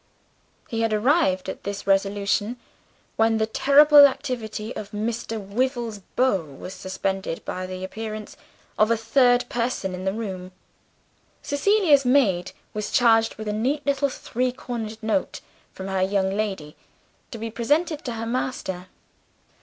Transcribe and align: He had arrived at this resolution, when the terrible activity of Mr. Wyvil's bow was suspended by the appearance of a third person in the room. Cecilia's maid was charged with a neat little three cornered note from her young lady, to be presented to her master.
He 0.67 0.81
had 0.81 0.93
arrived 0.93 1.47
at 1.47 1.63
this 1.63 1.85
resolution, 1.85 2.57
when 3.17 3.37
the 3.37 3.45
terrible 3.45 4.07
activity 4.07 4.75
of 4.75 4.89
Mr. 4.89 5.39
Wyvil's 5.39 5.99
bow 6.15 6.41
was 6.43 6.73
suspended 6.73 7.45
by 7.45 7.67
the 7.67 7.83
appearance 7.83 8.35
of 8.79 8.89
a 8.89 8.97
third 8.97 9.47
person 9.47 9.93
in 9.93 10.03
the 10.05 10.11
room. 10.11 10.53
Cecilia's 11.43 12.03
maid 12.03 12.51
was 12.73 12.89
charged 12.89 13.35
with 13.35 13.47
a 13.47 13.53
neat 13.53 13.85
little 13.85 14.09
three 14.09 14.51
cornered 14.51 14.97
note 15.03 15.39
from 15.71 15.87
her 15.87 16.01
young 16.01 16.31
lady, 16.35 16.75
to 17.29 17.37
be 17.37 17.51
presented 17.51 18.03
to 18.05 18.13
her 18.13 18.25
master. 18.25 18.87